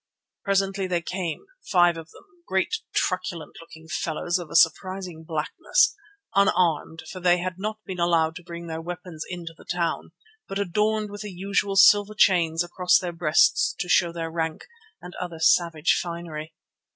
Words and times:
Presently 0.43 0.87
they 0.87 1.03
came, 1.03 1.45
five 1.71 1.95
of 1.95 2.09
them, 2.09 2.23
great, 2.47 2.77
truculent 2.91 3.57
looking 3.61 3.87
fellows 3.87 4.39
of 4.39 4.49
a 4.49 4.55
surprising 4.55 5.23
blackness, 5.23 5.95
unarmed, 6.33 7.03
for 7.11 7.19
they 7.19 7.37
had 7.37 7.59
not 7.59 7.77
been 7.85 7.99
allowed 7.99 8.35
to 8.37 8.43
bring 8.43 8.65
their 8.65 8.81
weapons 8.81 9.23
into 9.29 9.53
the 9.55 9.63
town, 9.63 10.11
but 10.47 10.57
adorned 10.57 11.11
with 11.11 11.21
the 11.21 11.29
usual 11.31 11.75
silver 11.75 12.15
chains 12.15 12.63
across 12.63 12.97
their 12.97 13.13
breasts 13.13 13.75
to 13.77 13.87
show 13.87 14.11
their 14.11 14.31
rank, 14.31 14.63
and 15.03 15.13
other 15.21 15.37
savage 15.37 15.99
finery. 16.01 16.55